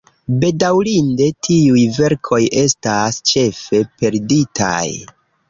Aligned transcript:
Bedaŭrinde 0.43 1.27
tiuj 1.47 1.83
verkoj 1.99 2.41
estas 2.63 3.21
ĉefe 3.33 3.83
perditaj. 4.01 4.83